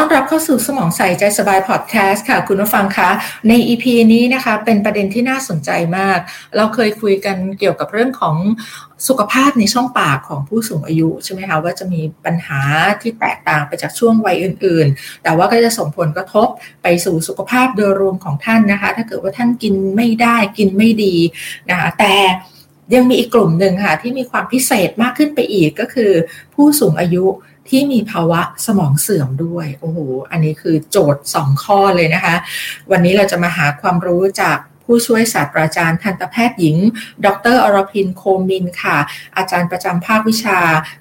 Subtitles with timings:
[0.00, 3.10] ต้อนรับเข้าสู่สมองใสใจสบายพอดแคสต์ค่ะ คุณผู้ฟังคะ
[3.48, 6.18] ใน EP นี้นะคะเป็นประเด็นที่น่าสนใจมาก
[6.56, 8.36] เราเคยคุยกันเกี่ยวกับเรื่องของ
[9.08, 12.62] สุขภาพในช่องปากของผู้สูงอายุใช่ไหมคะว่าจะมีปัญหา
[13.02, 16.48] ที่แตกต่างไปจากช่วงวัยอื่น ๆ แต่ว่าก็จะส่งผลกระทบ
[16.82, 21.14] ไปสู่สุขภาพโดยรวมของท่านนะคะ ถ้าเกิดว่าท่านกินไม่ได้กินไม่ดี
[21.70, 22.14] นะคะแต่
[22.94, 26.12] ยังมีอีกกลุ่มหนึ่งค่ะที่มีความพิเศษมากขึ้นไปอีกก็คือ
[26.54, 27.26] ผู้สูงอายุ
[27.68, 29.98] ที่มีภาวะสมองเสื่อมด้วย โอ้โห
[30.30, 32.34] อันนี้คือโจทย์ 2 ข้อเลยนะคะ
[32.90, 36.76] วันนี้เราจะมาหาความรู้จากผู้ช่วยศาสตราจารย์ทันตแพทย์หญิง
[37.24, 38.96] ดรอรพินโคมินค่ะ
[39.36, 40.58] อาจารย์ประจำภาควิชา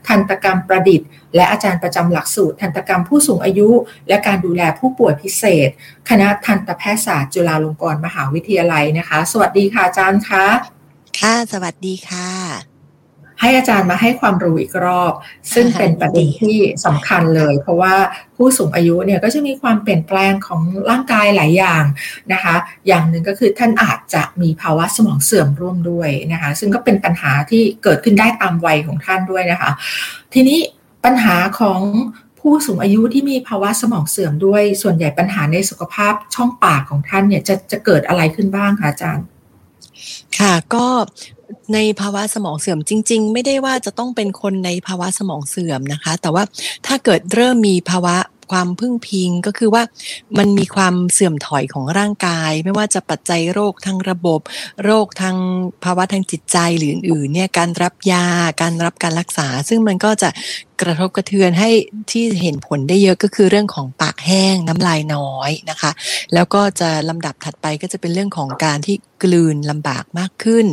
[0.08, 3.70] ทันตกรรมประดิษฐ์ และอาจารย์ประจำหลักสูตร ทันตกรรมผู้สูงอายุ
[4.08, 5.70] และการดูแลผู้ป่วยพิเศษ
[6.10, 10.46] คณะทันตแพทยศาสตร์จุฬาลงกรณ์มหาวิทยาลัยนะคะ สวัสดีค่ะอาจารย์คะ
[11.20, 12.77] ค่ะ สวัสดีค่ะ
[13.42, 15.14] ให้อาจารย์มาให้ความรู้อีกรอบ
[15.54, 17.96] ซึ่งเป็นประเด็นที่สำคัญเลย เพราะว่า
[18.36, 21.84] ผู้สูงอายุเนี่ยก็จะมีความเปลี่ยนแปลงของร่างกายหลายอย่าง
[22.34, 22.56] นะคะ
[22.88, 29.72] อย่างหนึ่งก็คือท่านอาจจะมีภาวะสมองเสื่อมร่วมด้วยนะคะ ซึ่งก็เป็นปัญหาที่เกิดขึ้นได้ตามวัยของท่านด้วยนะคะ
[30.34, 30.60] ทีนี้
[31.06, 31.82] ปัญหาของ
[32.40, 39.26] ผู้สูงอายุที่มีภาวะสมองเสื่อมด้วย ส่วนใหญ่ปัญหาในสุขภาพช่องปากของท่านเนี่ยจะจะเกิดอะไรขึ้นบ้างคะอาจารย์
[40.40, 40.88] ค่ะก็
[41.74, 46.44] ในภาวะสมองเสื่อมจริง ๆ ไม่ได้ว่าจะต้องเป็นคนในภาวะสมองเสื่อมนะคะ แต่ว่า
[46.86, 48.16] ถ้าเกิดเริ่มมีภาวะ
[48.52, 49.84] ความพึ่งพิงก็คือว่า
[50.38, 54.42] มันมีความเสื่อมถอยของร่างกาย ไม่ว่าจะปัจจัยโรคทางระบบ
[54.84, 55.36] โรคทาง
[55.84, 58.26] ภาวะทางจิตใจหรืออื่นๆเนี่ยการรับยา
[58.62, 60.30] การรับการรักษา ซึ่งมันก็จะ
[60.84, 61.70] กระทบกระเทือนให้
[62.12, 65.92] ที่เห็นผลได้เยอะก็คือเรื่องของปากแห้งน้ำลายน้อยนะคะ
[66.34, 70.66] แล้วก็จะลำดับถัดไปก็จะเป็นเรื่องของการที่กลืนลำบากมากขึ้น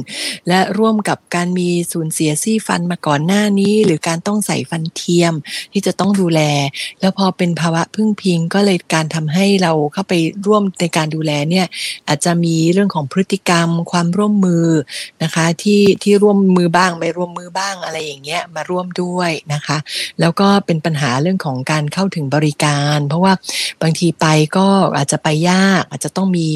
[0.48, 5.34] และร่วมกับการมีสูญเสียซี่ฟันมาก่อนหน้านี้ หรือการต้องใส่ฟันเทียม
[5.72, 6.40] ที่จะต้องดูแล
[7.00, 10.14] แล้วพอเป็นภภาวะพึ่งพิงก็เลยการทำให้เราเข้าไป
[10.46, 11.66] ร่วมในการดูแลเนี่ย
[12.08, 14.66] อาจจะมีเรื่องของพฤติกรรมความร่วมมือ
[15.22, 19.78] นะคะที่ที่ร่วมมือบ้างไม่ร่วมมือบ้างอะไรอย่างเงี้ยมาร่วมด้วยนะคะ
[20.20, 23.32] แล้วก็เป็นปัญหาเรื่องของการเข้าถึงบริการ เพราะว่า
[23.82, 24.26] บางทีไป
[24.56, 26.46] ก็อาจจะไปยากอาจจะต้องมี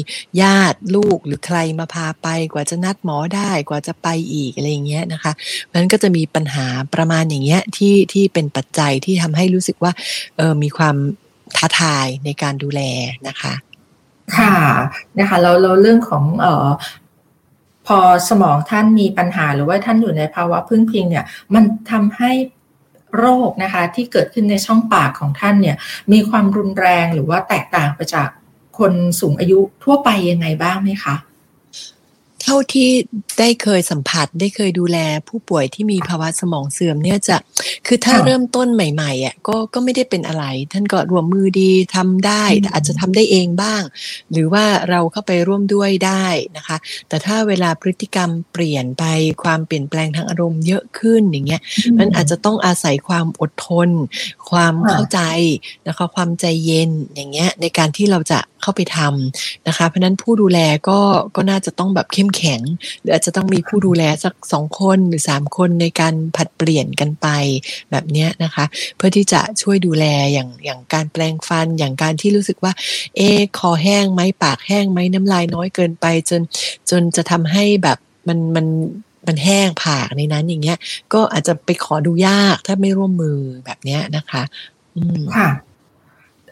[0.41, 5.31] ญาติลูกหรือใครมาพาไปกว่าจะนัดหมอได้กว่าจะไปอีกอะไรอย่างเงี้ยนะคะ
[5.73, 9.91] มันก็จะมีปัญหาประมาณอย่างเงี้ยที่ที่เป็นปัจจัยที่ทำให้รู้สึกว่า
[10.37, 10.95] เออมีความ
[11.57, 12.81] ท้าทายในการดูแล
[13.27, 13.53] นะคะ
[14.37, 14.55] ค่ะ
[15.19, 16.67] นะคะแล้วเราเรื่องของเอ่อ
[17.87, 17.99] พอ
[18.29, 22.31] สมองท่านมีปัญหาหรือว่าท่านอยู่ในภาวะพึ่งพิงเนี่ยมันทำให้
[23.17, 25.75] โรคนะคะที่เกิดขึ้นในช่องปากของท่านเนี่ย
[26.11, 28.29] มีความรุนแรงหรือว่าแตกต่างไปจาก
[28.79, 31.15] คนสูงอายุทั่วไปยังไงบ้างไหมคะ
[32.49, 32.89] ท่าที่
[33.39, 37.37] ได้เคยสัมผัสได้เคยดูแลผู้ป่วยที่มีภาวะสมองเสื่อมเนี่ยจะ
[37.87, 42.43] คือถ้าเริ่มต้นใหม่ๆอะก็ก็ไม่ได้เป็นอะไร ท่านก็รวมมือดีทำได้
[42.73, 43.81] อาจจะทำได้เองบ้าง
[44.31, 46.25] หรือว่าเราเข้าไปร่วมด้วยได้
[46.57, 46.77] นะคะ
[47.07, 49.03] แต่ถ้าเวลาพฤติกรรมเปลี่ยนไป
[49.43, 51.61] ความเปลี่ยนแปลงทางอารมณ์เยอะขึ้นอย่างเงี้ย
[51.99, 53.89] มันอาจจะต้องอาศัยความอดทน
[54.49, 55.19] ความเข้าใจ
[55.87, 60.99] นะคะความใจเย็นอย่างเงี้ยในการที่เราจะเข้าไปทำนะคะ เพราะนั้นผู้ดูแลก็
[61.35, 62.61] ก็น่าจะต้องแบบเข้มแข็ง
[63.01, 67.27] หรืออาจจะต้องมีผู้ดูแลสักสองคนหรือสามคนในการผัดเปลี่ยนกันไป
[67.91, 68.65] แบบนี้นะคะ
[68.97, 72.73] เพื่อที่จะช่วยดูแลอย่างอย่างการแปลงฟันอย่างการที่รู้สึกว่า
[73.15, 76.41] เอ๊คอแห้งไหมปากแห้งไหมน้ำลายน้อยเกินไป จน
[76.89, 77.97] จนจะทำให้แบบ
[78.27, 78.67] มันมัน
[79.27, 80.77] มันแห้งผากในนั้นอย่างเงี้ย
[81.13, 84.43] ก็อาจจะไปขอดูยากถ้าไม่ร่วมมือแบบเนี้ยนะคะ
[84.95, 85.49] อืมค่ะ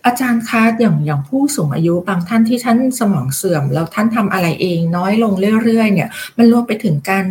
[0.07, 7.25] อาจารย์คะอย่างอย่างผู้สูงอายุบางท่านที่ท่านสมองเสื่อม แล้วท่านทำอะไรเองน้อยลงเรื่อยๆ เนี่ย มันรวมไปถึงการ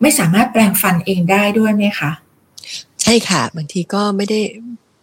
[0.00, 2.10] ไม่สามารถแปลงฟันเองได้ด้วยไหมคะ
[3.02, 4.40] ใช่ค่ะ บางทีก็ไม่ได้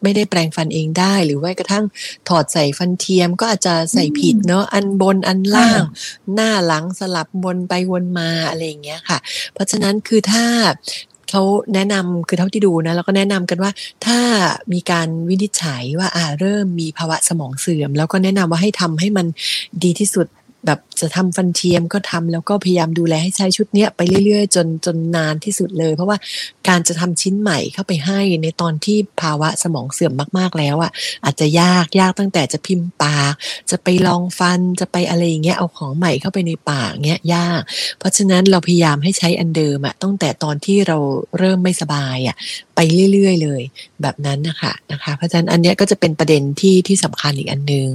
[0.03, 1.85] ไม่ได้แปลงฟันเองได้ หรือว่ากระทั่ง
[2.29, 5.81] ถอดใส่ฟันเทียมก็อาจจะใส่ผิดเนาะอันบนอันล่าง
[6.33, 9.17] หน้าหลังสลับวนไปวนมาอะไรอย่างเงี้ยค่ะ
[9.53, 10.45] เพราะฉะนั้นคือถ้า
[11.29, 11.43] เขา
[11.73, 13.71] แนะนำคือเท่าที่ดูนะแล้วก็แนะนำกันว่า
[14.05, 14.19] ถ้า
[14.73, 19.27] มีการวินิจฉัยว่าอ่าเริ่มมีภาวะสมองเสื่อม แล้วก็แนะนำว่าให้ทำให้มัน
[19.83, 20.27] ดีที่สุด
[20.65, 26.17] แบบจะทำฟันเทียมก็ทำแล้วก็พยายามดูแลให้ใช้ชุดเนี้ยไปเรื่อยๆ จนจนนานที่สุดเลย เพราะว่า
[26.67, 30.91] การจะทำชิ้นใหม่เข้าไปให้ในตอนที่ภาวะสมองเสื่อมมากๆแล้วอะ
[31.25, 33.33] อาจจะยากยากตั้งแต่จะพิมพ์ปาก
[33.71, 37.61] จะไปลองฟันจะไปอะไรอย่างเงี้ยเอาของใหม่เข้าไปในปากเงี้ยยาก
[37.99, 40.97] เพราะฉะนั้นเราพยายามให้ใช้อันเดิมอะตั้งแต่ตอนที่เรา
[41.37, 42.35] เริ่มไม่สบายอะ
[42.75, 42.79] ไป
[43.13, 43.61] เรื่อยๆ เลย
[44.01, 47.89] แบบนั้นนะคะนะคะเพราะฉะนั้นอันเนี้ยก็จะเป็นประเด็นที่ที่สำคัญอีกอันหนึ่ง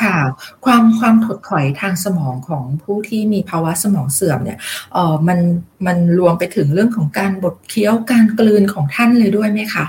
[0.00, 0.16] ค่ะ
[0.64, 4.58] ความความถดถอยทางสมองของผู้ที่มีภาวะสมองเสื่อมเนี่ย
[4.92, 5.38] เออมัน
[5.86, 9.84] มันรวมไปถึงเรื่องของการบดเคี้ยวการกลืนของท่านเลยด้วยไหมคะ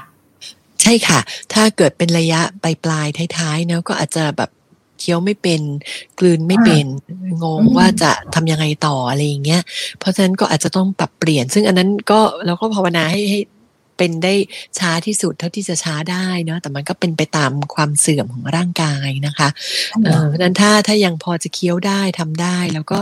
[0.82, 1.20] ใช่ค่ะ
[1.54, 3.08] ถ้าเกิดเป็นระยะปลายปลาย
[3.38, 4.50] ท้ายๆเนาะก็อาจจะแบบ
[5.00, 5.62] เคี้ยวไม่เป็น
[6.20, 6.86] กลืนไม่เป็น
[7.44, 9.62] งงว่าจะทำยังไงต่ออะไรอย่างเงี้ย
[10.00, 13.40] เพราะฉะนั้นก็อาจจะต้องปรับเปลี่ยน ซึ่งอันนั้นก็เราก็ภาวนาให้ให้
[14.00, 14.34] เป็นได้
[14.80, 19.50] ช้าที่สุดเท่าที่จะช้าได้เนาะแต่มันก็เป็นไปตามความเสื่อมของร่างกายนะคะ
[20.02, 23.00] เพราะนั้นถ้าถ้ายังพอจะเคี้ยวได้ทำได้ แล้วก็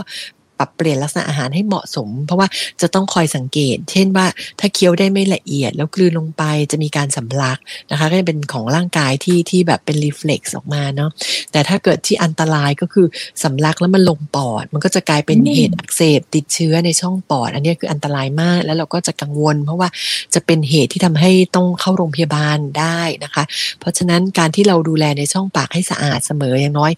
[0.58, 2.48] ปรับเปลี่ยนลักษณะอาหารให้เหมาะสม เพราะว่า
[2.80, 4.26] จะต้องคอยสังเกต เช่นว่า
[4.60, 7.58] ถ้าเคี้ยวได้ไม่ละเอียด แล้วกลืนลงไปจะมีการสำลัก
[7.90, 11.10] นะคะก็จะเป็นของร่างกายที่ที่แบบเป็นรีเฟล็กซ์ออกมาเนาะ
[11.52, 13.06] แต่ถ้าเกิดที่อันตรายก็คือ
[13.42, 19.88] สำลักแล้วมันลงปอด มันก็จะกลายเป็นเหตุอักเสบติดเชื้อในช่องปอด อันนี้คืออันตรายมากแล้วเราก็จะกังวล เพราะว่า
[20.34, 23.44] จะเป็นเหตุที่ทำให้ต้องเข้าโรงพยาบาลได้นะคะ
[23.80, 26.92] เพราะฉะนั้นการที่เราดูแลในช่องปากให้สะอาดเสมออย่างน้อย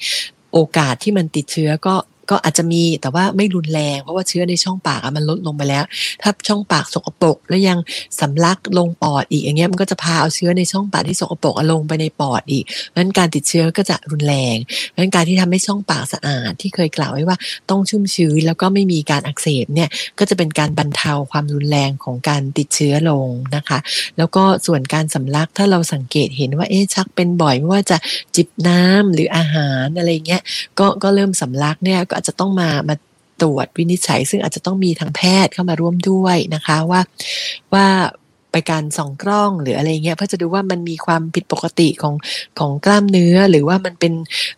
[0.55, 1.95] โอกาสที่มันติดเชื้อก็
[2.31, 5.85] ก็อาจจะมีแต่ว่าไม่รุนแรง เพราะว่าเชื้อในช่องปากมันลดลงไปแล้ว
[6.23, 7.79] ถ้าช่องปากสกปรกแล้วยัง
[8.21, 17.37] สำลักลงปอดอีกอย่างเงี้ยมันก็จะพาเอาเชื้อในช่องปากที่สกปรกลงไปในปอดอีกเพราะฉะนั้นการติดเชื้อก็จะรุนแรงเพราะฉะนั้นการที่ทำให้ช่องปากสะอาดที่เคยกล่าวไว้ว่า
[17.71, 19.89] ต้องชุ่มชื้นแล้วก็ไม่มีการอักเสบเนี่ย
[20.19, 23.79] ก็จะเป็นการบรรเทาความรุนแรงของการติดเชื้อลงนะคะ
[24.19, 27.97] แล้วก็ส่วนการสำลักถ้าเราสังเกตเห็นว่าเอ๊ะชักเป็นบ่อยไม่ว่าจะ
[28.37, 30.43] จิบน้ำหรืออาหารอะไรเงี้ย
[30.79, 32.95] ก็ก็เริ่มสำลักเนี่ยก็อาจจะต้องมามา
[33.43, 37.01] ตรวจวินิจฉัย ซึ่งอาจจะต้องมีทางแพทย์เข้ามาร่วมด้วยนะคะว่า
[37.75, 37.87] ว่า
[38.53, 42.15] ไปการส่องกล้องหรืออะไรเงี้ยเพื่อจะดูว่ามันมีความผิดปกติของ
[42.59, 44.13] ของกล้ามเนื้อหรือว่ามันเป็น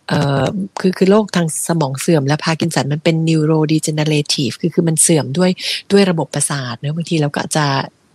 [0.07, 0.43] เอ่อ
[0.79, 5.51] คือคือโรคทางสมองเสื่อมและพาร์กินสันมันเป็น neurodegenerative คือคือมันเสื่อมด้วย
[5.91, 7.65] ด้วยระบบประสาทเนะบางทีเราก็จะ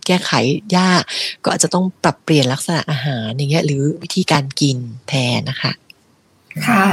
[0.05, 0.31] แก้ไข
[0.77, 1.01] ยาก
[1.43, 4.77] ก็อาจจะต้องปรับเปลี่ยนลักษณะอาหารอย่างเงี้ยหรือวิธีการกิน
[5.09, 5.71] แทนนะคะ
[6.67, 6.85] ค่ะ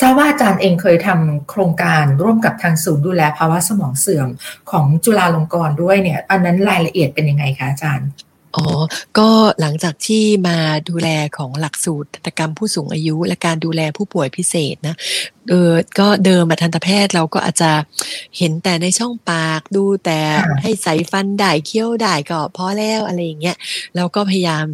[0.00, 4.28] ทราบว่าอาจารย์เองเคยทำโครงการร่วมกับทางศูนย์ดูแลภาวะสมองเสื่อม
[4.70, 8.08] ของจุฬาลงกรณ์ด้วยเนี่ย อันนั้นรายละเอียดเป็นยังไงคะอาจารย์
[8.56, 8.66] อ๋อ
[9.18, 9.28] ก็
[9.60, 10.58] หลังจากที่มา
[10.88, 14.96] ดูแลของหลักสูตรทันตกรรมผู้สูงอายุและการดูแลผู้ป่วยพิเศษนะ
[15.48, 17.70] เออก็เดิมมาทันตแพทย์เราก็อาจจะ
[18.38, 20.20] เห็นแต่ในช่องปากดูแต่
[20.62, 23.56] ให้ใส่ฟันได้เคี้ยวได้ก็พอแล้วอะไรอย่างเงี้ย
[23.96, 24.66] เราก็พยายาม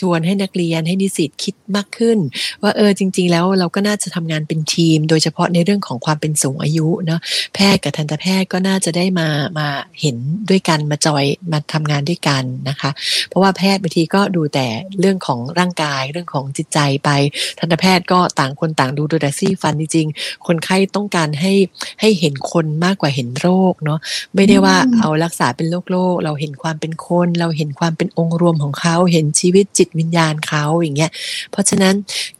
[0.00, 2.18] ชวนให้นักเรียนให้นิสิตคิดมากขึ้น
[2.62, 7.20] ว่าเออจริง ๆ แล้วเราก็น่าจะทำงานเป็นทีม โดยเฉพาะในเรื่องของความเป็นสูงอายุเนาะ
[7.54, 9.28] แพทย์กับทันตแพทย์ก็น่าจะได้มา
[9.58, 9.68] มา
[10.00, 10.16] เห็น
[10.50, 12.90] ด้วยกันมาจอยมาทำงานด้วยกันนะคะ
[13.28, 14.66] เพราะว่าแพทย์บางทีก็ดูแต่
[15.00, 17.10] เรื่องของร่างกายเรื่องของจิตใจไป
[17.58, 21.52] ทันตแพทย์ก็ต่างคนต่างดูดูแต่ซี่ฟันจริงๆคนไข้ต้องการให้
[22.00, 23.98] ให้เห็นคนมากกว่าเห็นโรคเนาะ
[24.34, 31.10] ไม่ได้ว่าเอารักษาเป็นโรคโรคเราเห็นความเป็นคน เราเห็นความเป็นองค์รวมของเขาเห็นชีวิตจิตวิญญาณเขาอย่างเงี้ย
[31.50, 31.94] เพราะฉะนั้น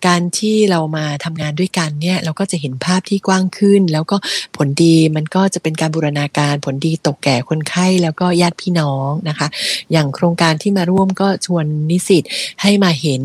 [0.06, 4.16] การที่เรามาทำงานด้วยกันเนี่ยเราก็จะเห็นภาพที่กว้างขึ้น แล้วก็
[4.56, 9.48] ผลดีมันก็จะเป็นการบูรณาการผลดีตกแก่คนไข้แล้วก็ญาติพี่น้องนะคะ
[9.92, 12.24] อย่างโครงการที่มาร่วมก็ชวนนิสิต
[12.62, 13.22] ให้มาเห็น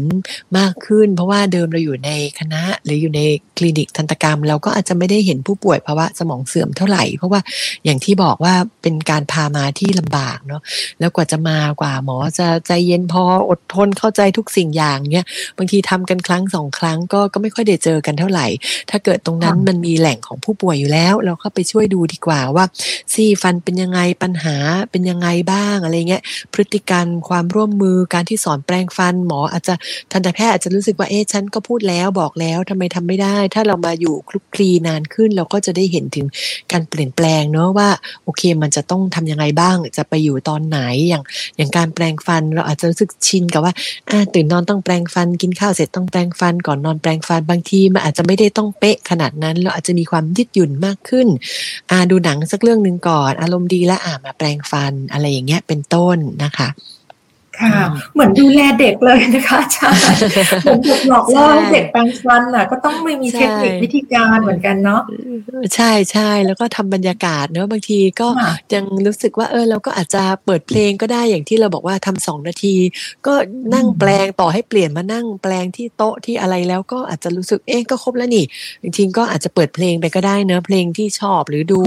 [0.58, 3.22] มากขึ้น เพราะว่าเดิมเราอยู่ในคณะหรืออยู่ใน
[3.58, 7.42] คลินิกทันตกรรม เราก็อาจจะไม่ได้เห็นผู้ป่วยภาวะสมองเสื่อมเท่าไหร่ เพราะว่า
[7.86, 10.62] อย่างที่บอกว่าเป็นการพามาที่ลำบากเนาะ
[11.00, 15.26] แล้วกว่าจะมากว่าหมอจะใจเย็นพออดทนเข้าใจทุกสิ่งอย่างเนี้ย
[15.58, 18.48] บางทีทำกันครั้งสองครั้งก็ก็ไม่ค่อยได้เจอกันเท่าไหร่
[18.90, 22.66] ถ้าเกิดตรงนั้นมันมีแหล่งของผู้ป่วยอยู่แล้ว เราก็ไปช่วยดูดีกว่าว่า
[23.14, 24.56] ซี่ฟันเป็นยังไงปัญหา
[24.92, 29.74] เป็นยังไงบ้างอะไรเงี้ยพฤติกรรมความร่วมมือการที่สอนแปลงฟันหมออาจจะ
[30.12, 36.26] ทันตแพทย์อาจจะรู้สึกว่าเอ๊ะฉันก็พูดแล้วบอกแล้วทำไมทำไม่ได้ ถ้าเรามาอยู่คลุกคลีนานขึ้น เราก็จะได้เห็นถึง
[36.72, 37.90] การเปลี่ยนแปลงเนาะว่า
[38.24, 41.24] โอเคมันจะต้องทํำยังไงบ้างจะไปอยู่ตอนไหนอย่าง
[41.58, 43.74] อย่างการแปลงฟันเราอาจจะรู้สึกชินกับว่า
[44.34, 51.28] ตื่นนอนต้องแปลงฟันกินข้าวเสร็จต้องแปลงฟันก่อนนอนแปลงฟันบางทีมันอาจจะไม่ได้ต้องเป๊ะขนาดนั้น เราอาจจะมีความยืดหยุ่นมากขึ้น
[52.12, 56.70] ดูหนังสักเรื่องหนึ่งก่อน อารมณ์ดีแล้วอ่ามาแปลงฟันอะไรอย่างเงี้ยเป็นต้นนะคะ
[57.62, 57.74] ค่ะ
[58.14, 60.02] เหมือนดูแลเด็กเลยนะคะอาจารย์
[60.64, 65.02] เหมือนถูกหลอกล่อเด็กแปลงฟันอะ ก็ต้องไม่มีเทคนิควิธีการเหมือนกันเนาะ
[65.76, 68.28] ใช่ใช่แล้วก็ทำบรรยากาศเนอะบางทีก็
[68.74, 72.76] ยังรู้สึกว่าเออเราก็อาจจะเปิดเพลงก็ได้อย่างที่เราบอกว่าทำสองนาที
[73.28, 73.34] ก็
[73.74, 78.46] นั่งแปลงต่อให้เปลี่ยนมานั่งแปลงที่โต๊ะที่อะไรแล้วก็อาจจะรู้สึกเอ๊ะก็ครบแล้วนี่
[78.84, 81.80] จริงๆก็อาจจะเปิดเพลงไปก็ได้เนอะเพลงที่ชอบหรือดู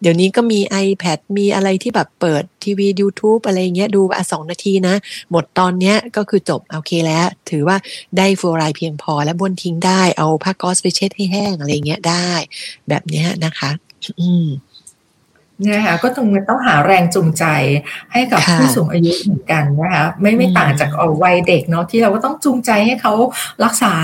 [0.00, 4.94] เดี๋ยวนี้ก็มี iPad มีอะไรที่แบบเปิดทีวี YouTube อะไรเงี้ยดูอะสองนาทีนะ
[5.30, 7.76] หมดตอนเนี้ยก็คือจบโอเคแล้ว ถือว่า
[8.18, 12.30] ได้ฟลูอไรด์เพียงพอและบ้วนทิ้งได้เอาผ้าก๊อซไปเช็ดให้แห้งอะไรเงี้ยได้
[12.88, 13.70] แบบเนี้ยนะคะ
[14.20, 14.48] อืม
[15.68, 17.44] นะคะก็ต้องต้องหาแรงจูงใจ
[18.12, 20.90] ให้กับผู้สูงอายุเหมือนกันนะคะไม่ไม่ต่างจาก
[21.22, 23.12] วัยเด็กเนาะที่เราก็ต้องจูงใจให้เขา
[23.64, 23.94] รักษา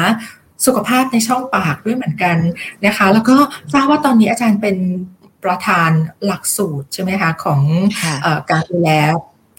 [0.66, 2.36] สุขภาพในช่องปากด้วยเหมือนกัน
[2.86, 3.36] นะคะ แล้วก็
[3.72, 4.76] ทราบว่าตอนนี้อาจารย์เป็น
[5.45, 5.90] ประธาน
[6.26, 7.61] หลักสูตรใช่ไหมคะของ
[8.25, 8.90] อการดูแล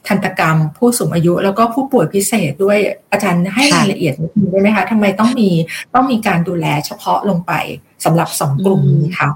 [0.08, 2.78] ทันตกรรมผู้สูงอายุ แล้วก็ผู้ป่วยพิเศษด้วย
[3.12, 5.50] อาจารย์ให้รายละเอียดนิดนึงได้ไหมคะทำไมต้องมี
[5.94, 7.54] ต้องมีการดูแลเฉพาะลงไป
[8.06, 9.30] สำหรับสองกลุ่มนี้คะ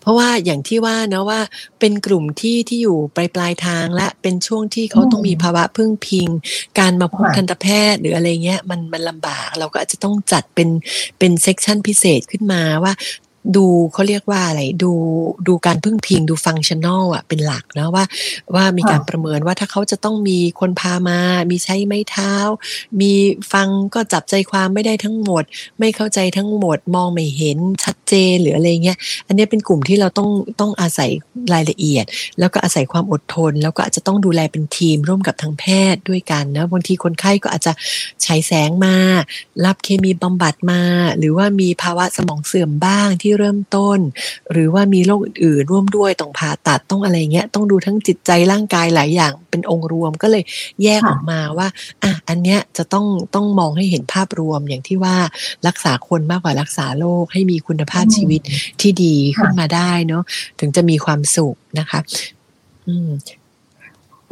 [0.00, 1.40] เพราะว่าอย่างที่ว่านะว่า
[1.80, 6.28] เป็นกลุ่มที่ที่อยู่ปลายปลายทางและเป็นช่วงที่เขาต้องมีภาวะพึ่งพิง
[6.78, 10.68] การมาพบทันตแพทย์หรืออะไรเงี้ยมันมันลำบากเราก็อาจจะต้องจัดเป็น
[11.18, 12.92] เป็นเซกชันพิเศษขึ้นมาว่า
[13.56, 14.92] ดูเขาเรียกว่าอะไรดู
[15.48, 18.04] ดูการพึ่งพิงดูฟังชั่นอลอะเป็นหลักนะว่า
[18.54, 21.18] ว่ามีการประเมินว่าถ้าเขาจะต้องมีคนพามา
[21.50, 22.34] มีใช้ไม้เท้า
[23.00, 23.12] มี
[23.52, 25.42] ฟังก็จับใจความไม่ได้ทั้งหมด
[25.78, 30.30] ไม่เข้าใจทั้งหมด มองไม่เห็นชัดเจนหรืออะไรเงี้ยอันนี้เป็นกลุ่มที่เราต้อง
[30.60, 31.10] ต้องอาศัย
[31.54, 32.04] รายละเอียด
[32.38, 37.72] แล้วก็อาศัยความอดทน แล้วก็อาจจะต้องดูแลเป็นทีมร่วมกับทางแพทย์ด้วยกันนะบางทีคนไข้ก็อาจจะ
[38.22, 38.96] ใช้แสงมา
[39.64, 40.82] รับเคมีบำบัดมา
[41.18, 43.98] หรือว่ามีภาวะสมองเสื่อมบ้างที่เริ่มต้น
[44.52, 50.42] หรือว่ามีโรคอื่นๆร่วมด้วยต้องผ่าตัดต้องอะไรเงี้ยต้องดูทั้งจิตใจร่างกายหลายอย่างเป็นองค์รวมก็เลย
[50.82, 51.68] แยกออกมาว่า
[52.02, 55.16] อะอันเนี้ยจะต้องต้องมองให้เห็นภาพรวมอย่างที่ว่า
[55.66, 58.40] รักษาคนมากกว่ารักษาโรคให้มีคุณภาพชีวิต
[58.80, 60.22] ที่ดีขึ้นมาได้เนาะ
[60.60, 62.00] ถึงจะมีความสุขนะคะ
[62.86, 63.10] อืม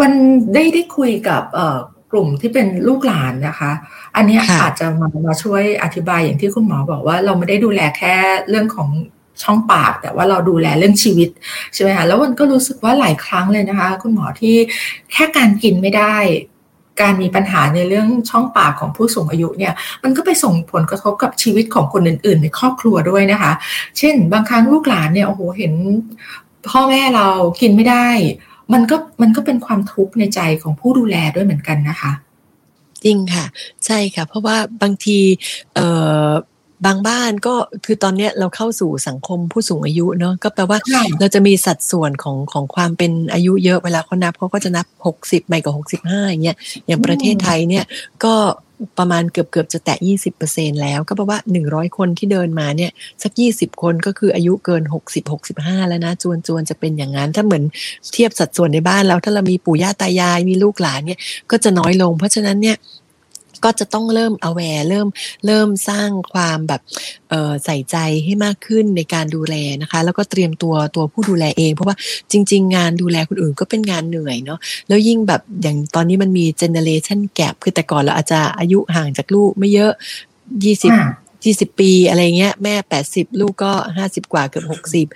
[0.01, 0.13] วัน
[0.55, 1.79] ได้ได้คุยกับเอ่อ
[2.13, 3.73] กลุ่มที่เป็นลูกหลานนะคะ
[4.17, 8.15] อันนี้อาจจะมามาช่วยอธิบายอย่างที่คุณหมอบอกว่าเราไม่ได้ดูแลแค่
[8.49, 8.89] เรื่องของ
[9.43, 11.29] ช่องปาก แต่ว่าเราดูแลเรื่องชีวิต
[11.75, 14.57] ใช่ไหมคะแล้ววันก็รู้สึกว่าหลายครั้งเลยนะคะ คุณหมอที่
[15.13, 16.17] แค่การกินไม่ได้
[17.01, 23.53] การมีปัญหาในเรื่องช่องปากของผู้สูงอายุเนี่ย มันก็ไปส่งผลกระทบกับชีวิตของคนอื่น ๆ ในครอบครัวด้วยนะคะ
[23.99, 25.73] เช่น บางครั้งลูกหลานเนี่ยโอ้โหเห็น
[26.69, 27.29] พ่อแม่เรา
[27.61, 28.09] กินไม่ได้
[28.73, 32.13] มันก็มันก็เป็นความทุกข์ในใจของผู้ดูแลด้วยเหมือนกันนะคะ
[33.05, 33.45] จริงค่ะ
[33.87, 35.19] ใช่ค่ะ เพราะว่าบางที
[35.75, 35.81] เอ
[36.27, 36.29] อ
[36.87, 40.79] บางบ้านก็คือตอนนี้เราเข้าสู่สังคมผู้สูงอายุเนาะก็แปลว่า
[41.21, 46.57] เราจะมีสัดส่วนของของความเป็นอายุเยอะเวลาเขานับเขาก็จะนับหกสิบไม่กับหกสิบห้าอย่างเงี้ย
[46.87, 47.85] อย่างประเทศไทยเนี่ย
[48.25, 48.35] ก็
[48.99, 52.91] ประมาณเกือบเกือบจะแตะยี่สิบเปอร์เซ็นแล้ว ก็แปลว่าหนึ่งร้อยคนที่เดินมาเนี่ย
[53.23, 57.65] สักยี่สิบคนก็คืออายุเกินหกสิบหกสิบห้าแล้วนะจวนจวนจะเป็นอย่างนั้น ถ้าเหมือน
[58.13, 61.19] เทียบสัดส่วนในบ้านแล้วถ้าเรามีปู่ย่าตายายมีลูกหลานเนี่ย
[61.51, 62.77] ก็จะน้อยลง เพราะฉะนั้นเนี่ย
[63.65, 65.09] ก็จะต้องเริ่ม aware เริ่ม
[65.47, 66.81] เริ่มสร้างความแบบ
[67.65, 71.97] ใส่ใจให้มากขึ้นในการดูแลนะคะ แล้วก็เตรียมตัวตัวผู้ดูแลเอง เพราะว่า
[72.33, 79.93] จริง ๆ งานดูแลคนอื่นก็เป็นงานเหนื่อยเนาะแล้วยิ่งแบบอย่างตอนนี้มันมี generation gap คือแต่ก่อนเราอาจจะอายุห่างจากลูกไม่เยอะ
[80.65, 80.93] ยี่สิบ
[81.45, 85.07] ยี่สิบปีอะไรเงี้ยแม่แปดสิบลูกก็ห้าสิบกว่าเกือบหกสิบ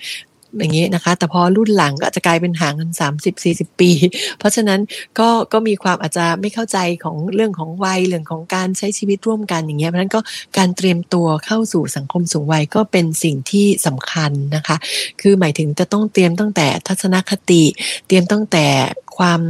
[0.58, 3.90] อย่างนี้นะคะ แต่พอรุ่นหลังก็จะกลายเป็นห่างกันสามสิบสี่สิบปี
[4.38, 4.80] เพราะฉะนั้น
[5.18, 10.20] ก็ก็มีความอาจจะไม่เข้าใจของเรื่องของวัยเรื่องของการใช้ชีวิตร่วมกันอย่างเงี้ยเพราะฉะนั้นก็
[10.58, 14.76] การเตรียมตัวเข้าสู่สังคมสูงวัยก็เป็นสิ่งที่สำคัญนะคะ
[15.20, 17.62] คือหมายถึงจะต้องเตรียมตั้งแต่ทัศนคติ
[18.06, 18.64] เตรียมตั้งแต่
[19.16, 19.42] ความ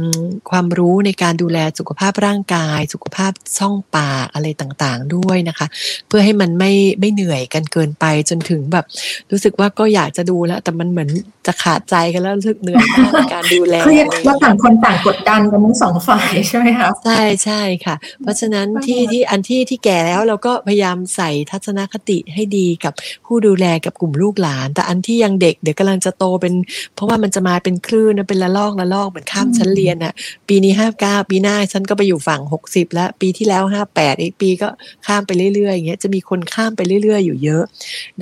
[0.49, 5.67] ความรู้ในการดูแลสุขภาพร่างกาย สุขภาพช่องปากอะไรต่างๆด้วยนะคะ
[6.07, 8.85] เพื่อให้มันไม่ไม่เหนื่อยกันเกินไปจนถึงแบบ
[9.31, 11.09] รู้สึกว่าก็อยากจะดูแล้ว แต่มันเหมือน
[11.47, 22.93] จะขาดใจกันแล้วรู้สึกเหนื่อยมากในการดูแลเครียดว่าต่างคนต่างกดดันกันทั้งสองฝ่ายใช่ไหมคะใช่ใช่ค่ะ เพราะฉะนั้นที่ที่อันที่ที่แก่แล้วเราก็พยายามใส่ทัศนคติให้ดีกับ
[23.25, 26.53] ผู้ดูแลกับกลุ่มลูกหลาน แต่อันที่ยังเด็กเดี๋ยวกำลังจะโตเป็น
[26.95, 30.13] เพราะว่ามันจะมาเป็นคลื่นเป็นละลอกละลอกเหมือนข้ามชั้นเรียนอะ
[30.47, 34.69] ปีนี้ห้าเก้าปีหน้าฉันก็ไปอยู่ฝั่งหกสิบแล้ว ปีที่แล้วห้าแปดอีกปีก็
[35.05, 37.63] ข้ามไปเรื่อยๆอย่างเงี้ยจะมีคนข้ามไปเรื่อย ๆ อยู่เยอะ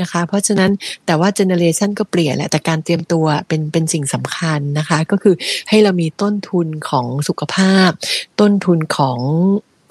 [0.02, 0.72] นะคะ เพราะฉะนั้น
[1.06, 5.36] แต่ว่าเจเนเรชันก็เปลี่ยนแหละแต่การเตรียมตัวเป็นเป็นสิ่งสำคัญนะคะ ก็คือ
[5.70, 7.90] ให้เรามีต้นทุนของสุขภาพ
[8.40, 9.20] ต้นทุนของ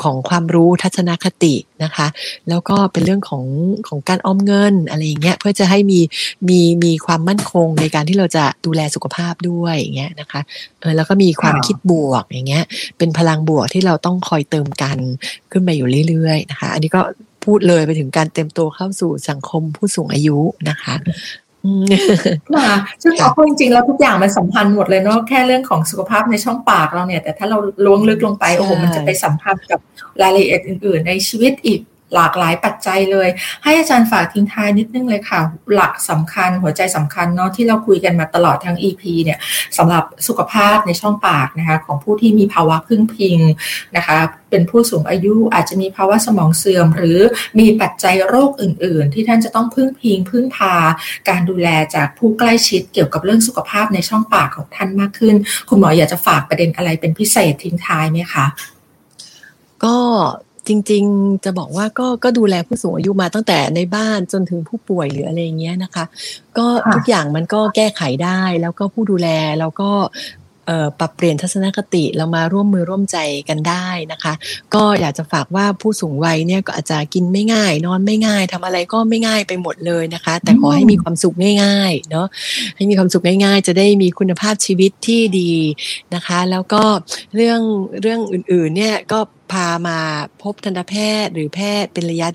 [0.03, 1.55] ของความรู้ทัศนคติ
[1.85, 2.07] นะคะ
[2.49, 3.45] แล้วก็เป็นเรื่องของ
[3.89, 6.01] ของการออมเงินอะไรอย่างเงี้ยเพื่อจะให้มี
[6.49, 10.41] มีมีความมั่นคงในการที่เราจะดูแลสุขภาพด้วยอย่างเงี้ยนะคะ
[10.81, 12.65] เออแล้วก็มีความคิดบวกอย่างเงี้ย
[12.99, 14.99] เป็นพลังบวกที่เราต้องคอยเติมกัน
[15.51, 17.03] ขึ้นมาอยู่เรื่อยๆนะคะ อันนี้ก็
[17.45, 20.95] พูดเลยไปถึงการเต็มตัวเข้าสู่สังคมผู้สูงอายุนะคะ
[22.55, 29.81] ค่ะซึ่งเอาจริงๆแล้วทุกอย่างมันสัมพันธ์หมดเลยเนาะแค่เรื่องของสุขภาพในช่องปากเราเนี่ย แต่ถ้าเราล้วงลึกลงไปโอ้โหมันจะไปสัมพันธ์กับ
[30.23, 31.81] รายละเอียดอื่น ๆ ในชีวิตอีก
[32.15, 33.29] หลากหลายปัจจัยเลย
[33.65, 35.41] ให้อาจารย์ฝากทิ้งท้ายนิดนึงเลยค่ะ
[35.75, 39.39] หลักสำคัญหัวใจสำคัญเนาะที่เราคุยกันมาตลอดทั้ง EP เนี่ย
[39.77, 43.39] สำหรับสุขภาพในช่องปากนะคะของผู้ที่มีภาวะพึ่งพิง
[43.97, 44.17] นะคะ
[44.51, 47.19] เป็นผู้สูงอายุอาจจะมีภาวะสมองเสื่อม หรือ
[47.59, 50.75] มีปัจจัยโรคอื่น ๆ ที่ท่านจะต้องพึ่งพิงพึ่งพา
[51.29, 55.37] การดูแลจากผู้ใกล้ชิดเกี่ยวกับเรื่องสุขภาพในช่องปากของท่านมากขึ้น
[55.69, 58.47] คุณหมออยากจะฝากประเด็นอะไรเป็นพิเศษทิ้งท้ายไหมคะ
[59.85, 59.97] ก็
[60.69, 66.05] จริง ๆ จะบอกว่าก็ก็ดูแลผู้สูงอายุมาตั้งแต่ในบ้านจนถึงผู้ป่วยหรืออะไรเงี้ยนะคะ
[66.59, 69.29] ก็ทุกอย่างมันก็แก้ไขได้ แล้วก็ผู้ดูแล
[69.59, 69.91] แล้วก็
[70.99, 74.33] ปรับเปลี่ยนทัศนคติเรามาร่วมมือร่วมใจกันได้นะคะ
[74.75, 82.27] ก็อยากจะฝากว่าผู้สูงวัยเนี่ยก็อาจจะกินไม่ง่าย นอนไม่ง่ายทำอะไรก็ไม่ง่ายไปหมดเลยนะคะ แต่ขอให้มีความสุขง่ายๆเนาะ
[82.77, 85.53] ให้มีความสุขง่าย ๆ จะได้มีคุณภาพชีวิตที่ดี
[86.15, 86.83] นะคะ แล้วก็
[87.37, 87.61] เรื่อง
[88.01, 89.19] เรื่องอื่นๆเนี่ยก็
[89.53, 89.99] พามา
[90.43, 90.95] พบทันตแพ
[91.25, 92.29] ทย์หรือแพทย์เป็นระยะ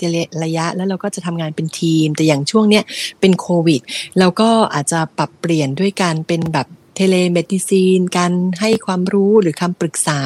[0.43, 2.83] ระยะ แล้วเราก็จะทำงานเป็นทีม แต่อย่างช่วงเนี้ย
[3.19, 3.81] เป็นโควิด
[4.19, 8.31] เราก็อาจจะปรับเปลี่ยนด้วยการเป็นแบบ telemedicine การ
[8.61, 10.19] ให้ความรู้หรือคำปรึกษา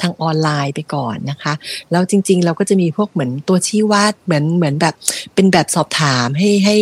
[0.00, 1.54] ทางออนไลน์ไปก่อนนะคะ
[1.90, 4.94] แล้วจริง ๆ เราก็จะมีพวกเหมือนตัวชี้วัดเหมือนเหมือนแบบ
[5.34, 6.76] เป็นแบบสอบถามให้ให้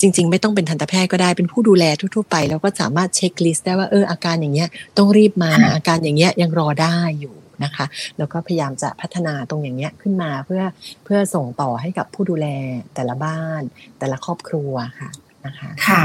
[0.00, 4.68] จริง ๆ ไม่ต้องเป็นทันตแพทย์ก็ได้เป็นผู้ดูแลทั่วๆไป แล้วก็สามารถ checklist ได้ว่าเอออาการอย่างเงี้ย
[4.98, 7.84] ต้องรีบมาอาการอย่างเงี้ยยังรอได้อยู่ นะคะ
[8.18, 10.62] แล้วก็พยายามจะพัฒนาตรงอย่างเงี้ยขึ้นมาเพื่อ
[11.04, 12.46] เพื่อส่งต่อให้กับผู้ดูแล
[12.94, 13.62] แต่ละบ้าน
[13.98, 15.10] แต่ละครอบครัวค่ะ
[15.46, 16.02] นะคะค่ะ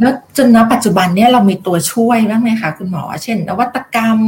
[0.00, 4.18] แล้วจนณปัจจุบันเนี่ยเรามีตัวช่วยบ้างไหมคะคุณหมอ เช่น นวัตกรรม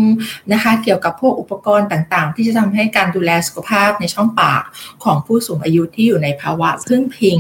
[0.53, 4.63] นะคะ เกี่ยวกับพวกอุปกรณ์ต่างๆ ที่จะทำให้การดูแลสุขภาพในช่องปาก
[5.05, 7.39] ของผู้สูงอายุที่อยู่ในภาวะพึ่งพิง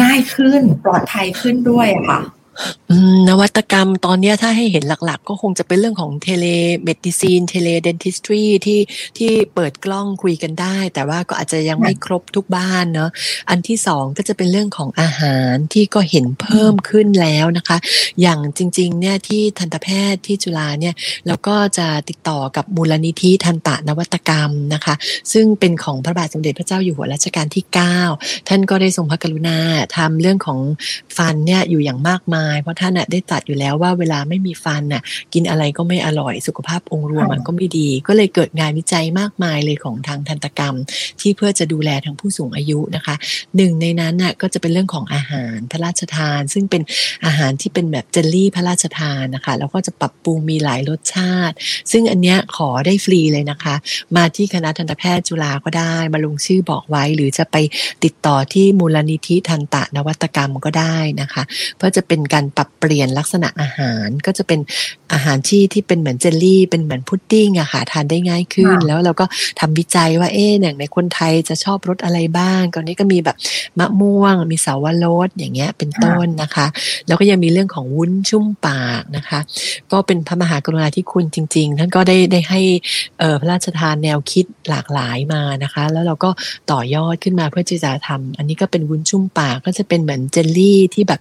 [0.00, 2.20] ง่ายขึ้นปลอดภัยขึ้นด้วยค่ะ
[3.28, 6.46] นวัตกรรมตอนนี้ถ้าให้เห็นหลักๆ ก็คงจะเป็นเรื่องของเทเล
[6.84, 8.80] medicine teledentistry ที่
[9.18, 13.10] ที่เปิดกล้องคุยกันได้ แต่ว่าก็อาจจะยังไม่ครบทุกบ้านเนาะ
[13.50, 17.76] อันที่สองก็จะเป็นเรื่องของอาหารที่ก็เห็นเพิ่มขึ้นแล้วนะคะ
[18.20, 20.94] อย่างจริงๆเนี่ยที่ทันตแพทย์ที่จุฬาเนี่ย
[21.26, 24.94] เราก็จะติดต่อกับมูลนิธิทันตนวัตกรรมนะคะ
[25.32, 27.64] ซึ่งเป็นของพระบาทสมเด็จพระเจ้าอยู่หัวรัชกาลที่
[28.06, 29.58] 9 ท่านก็ได้ทรงพระกรุณา
[29.96, 30.60] ทำเรื่องของ
[31.16, 35.02] ฟันเนี่ยอยู่อย่างมากมายาย เพราะท่านน่ะได้ตรัสอยู่แล้วว่าเวลาไม่มีฟันน่ะ
[35.34, 40.74] กินอะไรก็ไม่อร่อยสุขภาพองค์รวมมันก็ไม่ดี ก็เลยเกิดงานวิจัยมากมายเลยของทางทันตกรรม
[41.20, 43.14] ที่เพื่อจะดูแลทางผู้สูงอายุนะคะ
[43.56, 46.82] หนึ่งในนั้นน่ะก็จะเป็นเรื่องของอาหารพระราชทาน ซึ่งเป็น
[47.26, 51.54] อาหารที่เป็นแบบเจลลี่พระราชทานนะคะ แล้วก็จะปรับปรุงมีหลายรสชาติ
[51.92, 53.74] ซึ่งอันเนี้ยขอได้ฟรีเลยนะคะ
[54.16, 57.56] มาที่คณะทันตแพทย์จุฬาก็ได้มาลงชื่อบอกไว้ หรือจะไป
[58.04, 61.42] ติดต่อที่มูลนิธิทันตะนวัตกรรมก็ได้นะคะ
[61.76, 64.60] เพื่อจะเป็นการปรับเปลี่ยนลักษณะอาหารก็จะเป็น
[65.12, 69.24] อาหารที่ที่เป็นเหมือนเจลลี่ เป็นเหมือนพุดดิ้งอะค่ะทานได้ง่ายขึ้น แล้วเราก็
[69.60, 73.36] ทำวิจัยว่าเอ๊ะอย่างในคนไทยจะชอบรสอะไรบ้างตอนนี้ก็มีแบบ
[73.78, 76.66] มะม่วง มีสาวรสอย่างเงี้ยเป็นต้นนะคะ
[77.06, 79.38] แล้วก็ยังมีเรื่องของวุ้นชุ่มปากนะคะ
[79.92, 82.60] ก็เป็นพระมหากรุณาธิคุณจริง ๆ ท่านก็ได้ได้ให้
[83.40, 86.30] พระราชทานแนวคิดหลากหลายมานะคะ แล้วเราก็
[86.70, 91.20] ต่อยอดขึ้นมาเพื่อที่จะทำอันนี้ก็เป็นวุ้นชุ่มปากก็จะเป็นเหมือนเจลลี่ที่แบบ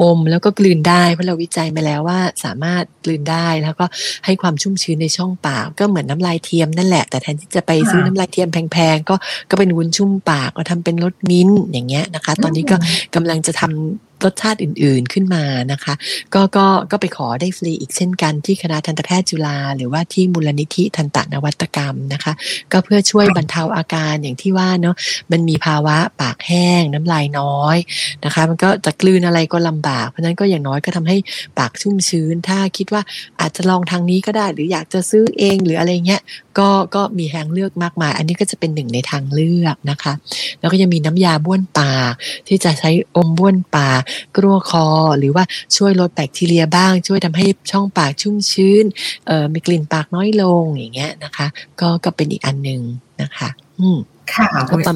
[0.00, 3.84] อมแล้วก็กลืนได้เพราะเราวิจัยมาแล้วว่าสามารถกลืนได้แล้วก็
[4.24, 9.14] ให้ความชุ่มชื้นในช่องปาก ก็เหมือนน้ำลายเทียมนั่นแหละแต่แทนที่จะไปซื้อน้ำลายเทียมแพงๆก็
[9.50, 12.76] ก็เป็นวุ้นชุ่มปากก็ทำเป็นรสมิ้นอย่างเงี้ยนะคะ ตอนนี้ก็
[13.14, 15.94] กำลังจะทำ รสชาติอื่นๆขึ้นมานะคะ
[16.34, 22.32] ก็ก็ก็ไปขอได้ฟรีอีกเช่นกันที่คณะทันตแพทย์จุฬาหรือว่าที่มูลนิธิทันตนวัตกรรมนะคะ
[22.72, 24.96] ก็เพื่อช่วยบรรเทาอาการอย่างที่ว่าเนาะ
[25.32, 27.76] มันมีภาวะปากแห้งน้ำลายน้อย
[28.24, 31.16] นะคะ มันก็จะกลืนอะไรก็ลำบาก เพราะนั้นก็อย่างน้อยก็ทำให้
[31.58, 33.02] ปากชุ่มชื้น ถ้าคิดว่า
[33.40, 36.22] อาจจะลองทางนี้ก็ได้ หรืออยากจะซื้อเองหรืออะไรเงี้ย
[36.58, 40.12] ก็ก็มีทางเลือกมากมาย อันนี้ก็จะเป็นหนึ่งในทางเลือกนะคะ
[40.60, 42.12] แล้วก็ยังมีน้ำยาบ้วนปาก
[42.48, 44.00] ที่จะใช้อมบ้วนปาก
[44.36, 44.86] กลัวคอ
[45.18, 45.44] หรือว่า
[45.76, 48.84] ช่วยลดแบคทีเรียบ้าง ช่วยทำให้ช่องปากชุ่มชื้น
[49.26, 51.46] เอ่อมีกลิ่นปากน้อยลงอย่างเงี้ยนะคะ
[51.80, 52.80] ก็ก็เป็นอีกอันหนึ่ง
[53.22, 53.48] นะคะ
[53.80, 53.98] อืม
[54.34, 54.46] ค่ะ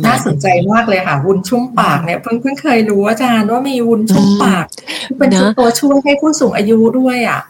[0.06, 4.64] น่าสนใจมากเลยค่ะ วุ้นชุ่มปากเนี่ยเพิ่งเพิ่งเคยรู้อาจารย์ว่ามีวุ้นชุ่มปาก
[5.18, 7.40] เป็นตัวช่วยให้ผู้สูงอายุด้วยอะ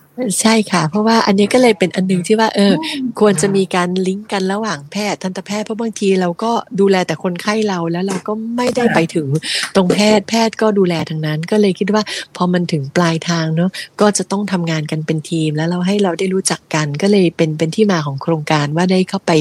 [0.40, 2.74] ใช่ค่ะ เพราะว่าอันนี้ก็เลยเป็นอันนึงที่ว่าเออ
[3.20, 9.28] ควรจะมีการลิงก์กันระหว่างแพทย์ทันตแพทย์เพราะบางทีเราก็ดูแลแต่คนไข้เราแล้วเราก็ไม่ได้ไปถึง
[9.76, 12.02] ตรงแพทย์แพทย์ก็ดูแลทางนั้น ก็เลยคิดว่า
[12.36, 19.32] พอมันถึงปลายทางเนาะก็จะต้องทำงานกันเป็นทีม แล้วเราให้เราได้รู้จักกันก็เลยเป็นเป็นที่มาของโครงการว่าได้เข้าไป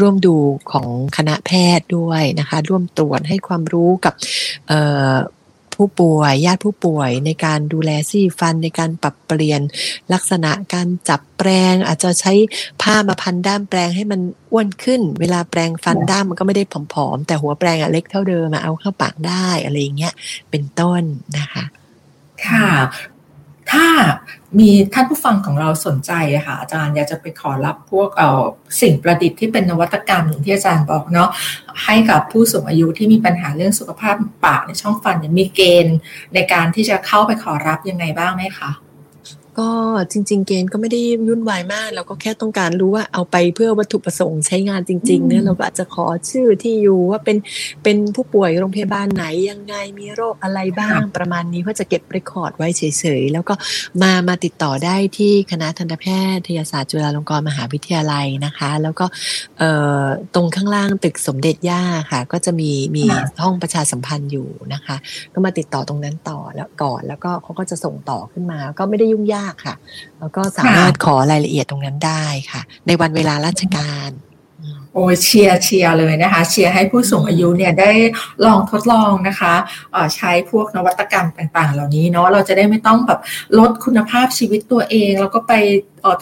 [0.00, 0.34] ร่วมดู
[0.72, 4.14] ของคณะแพทย์ด้วยนะคะ ร่วมตรวจให้ความรู้กับ
[4.68, 4.80] เอ่
[5.12, 5.14] อ
[5.80, 9.60] ผู้ป่วย ญาติผู้ป่วย ในการดูแลซี่ฟันในการปรับเปลี่ยน
[10.12, 12.32] ลักษณะการจับแปรงอาจจะใช้
[12.82, 20.14] ผ้ามาพันด้ามแปรงให้มันอ้วนขึ้น เวลาแปรงฟันด้ามมันก็ไม่ได้ผอมๆแต่หัวแปรงอะเล็กเท่าเดิมมาเอาเข้าปากได้อะไรอย่างเงี้ย
[20.50, 21.02] เป็นต้น
[21.38, 21.64] นะคะ
[22.46, 22.68] ค่ะ
[23.70, 23.86] ถ้า
[24.58, 26.12] มีท่านผู้ฟังของเราสนใจ
[26.46, 28.42] ค่ะอาจารย์อยากจะไปขอรับพวกเอ่อ
[28.80, 31.30] สิ่งประดิษฐ์ที่เป็นนวัตกรรมอย่างที่อาจารย์บอกเนาะ
[31.84, 35.96] ให้กับผู้สูงอายุที่มีปัญหาเรื่องสุขภาพปากในช่องฟันมีเกณฑ์
[36.34, 38.70] ในการที่จะเข้าไปขอรับยังไงบ้างไหมคะ
[39.58, 39.70] ก็
[40.12, 47.36] จริง ๆ เกณฑ์ก็ไม่ได้วุ่นวายมาก เราก็แค่ต้องการรู้ว่าเอาไปเพื่อวัตถุประสงค์ใช้งานจริงๆเนี่ยเราก็อาจจะขอชื่อที่อยู่ว่าเป็น
[47.82, 52.82] เป็นผู้ป่วยโรงพยาบาลไหนยังไงมีโรคอะไรบ้างประมาณนี้เพื่อจะเก็บ record ไว้เฉ
[53.20, 53.54] ยๆ แล้วก็
[54.02, 56.06] มามาติดต่อได้ที่คณะทันตแพ
[56.46, 59.06] ทยศาสตร์จุฬาลงกรณ์มหาวิทยาลัยนะคะ แล้วก็
[60.34, 63.04] ตรงข้างล่างตึกสมเด็จย่าค่ะ ก็จะมีมี
[63.42, 64.96] ห้องประชาสัมพันธ์อยู่นะคะ
[65.34, 69.74] ก็มาติดต่อตรงนั้นต่อแล้วก่อนแล้วก็เขาก็จะส่งต่อขึ้นมา ก็ไม่ได้ยุ่งยากค่ะ
[70.18, 74.10] แล้วก็สามารถขอรายละเอียดตรงนั้นได้ค่ะ ในวันเวลาราชการ
[74.94, 77.90] โอ้เชียร์เชียร์เลยนะคะ เชียร์ให้ผู้สูงอายุเนี่ยได้
[78.44, 79.54] ลองทดลองนะคะ
[80.16, 83.20] ใช้พวกนวัตกรรมต่างๆ เหล่านี้เนาะเราจะได้ไม่ต้องแบบ
[83.58, 85.52] ลดคุณภาพชีวิตตัวเอง แล้วก็ไป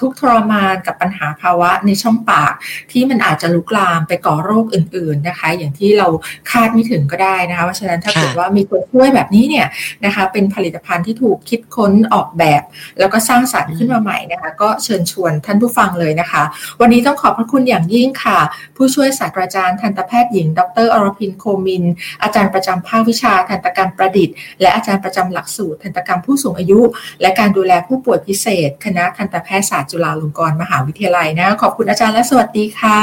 [0.01, 2.53] ทุกทรมานกับปัญหาภาวะในช่องปาก
[2.93, 6.09] ที่มันอาจจะลุกลามไปก่อโรคอื่น ๆนะคะ อย่างที่เรา
[6.51, 9.67] คาดไม่ถึงก็ได้นะคะเพราะฉะนั้นถ้าเกิดว่ามีตัวช่วยแบบนี้เนี่ย
[10.05, 12.63] นะคะเป็นผลิตภัณฑ์ที่ถูกคิดค้นออกแบบ
[12.99, 16.43] แล้วก็สร้างสรรค์ขึ้นมาใหม่นะคะ ก็เชิญชวนท่านผู้ฟังเลยนะคะ
[16.81, 18.39] วันนี้ต้องขอบพระคุณอย่างยิ่งค่ะ
[18.77, 21.85] ผู้ช่วยศาสตราจารย์ทันตแพทย์หญิง ดรอรพินโคมิน
[22.23, 26.81] อาจารย์ประจำภาควิชาทันตกรรมประดิษฐ์ และอาจารย์ประจำหลักสูตรทันตกรรมผู้สูงอายุ
[27.21, 33.03] และการดูแลผู้ป่วยพิเศษ คณะทันตแพทยศาสตร์จุฬาลงกรณ์มหาวิทยาลัยนะ ขอบคุณอาจารย์และสวัสดีค่ะ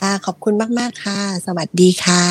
[0.00, 2.24] ค่ะขอบคุณมาก ๆ ค่ะ สวัสดีค่ะ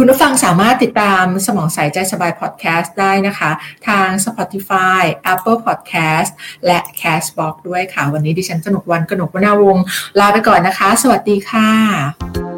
[0.00, 3.50] คุณผู้ฟังสามารถติดตามสมองใสใจสบายพอดแคสต์ได้นะคะ
[3.88, 6.30] ทาง Spotify Apple Podcast
[6.66, 9.76] และ Castbox ด้วยค่ะ วันนี้ดิฉันกนกวันกนกวนาวง
[10.18, 12.57] ลาไปก่อนนะคะ สวัสดีค่ะ